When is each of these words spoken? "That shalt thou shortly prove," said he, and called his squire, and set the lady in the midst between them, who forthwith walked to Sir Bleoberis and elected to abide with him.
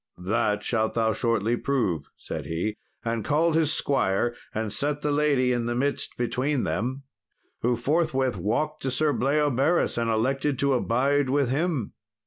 "That 0.17 0.63
shalt 0.63 0.95
thou 0.95 1.13
shortly 1.13 1.55
prove," 1.55 2.09
said 2.17 2.47
he, 2.47 2.75
and 3.05 3.23
called 3.23 3.53
his 3.53 3.71
squire, 3.71 4.33
and 4.51 4.73
set 4.73 5.03
the 5.03 5.11
lady 5.11 5.51
in 5.53 5.67
the 5.67 5.75
midst 5.75 6.17
between 6.17 6.63
them, 6.63 7.03
who 7.61 7.75
forthwith 7.75 8.35
walked 8.35 8.81
to 8.81 8.89
Sir 8.89 9.13
Bleoberis 9.13 9.99
and 9.99 10.09
elected 10.09 10.57
to 10.57 10.73
abide 10.73 11.29
with 11.29 11.51
him. 11.51 11.93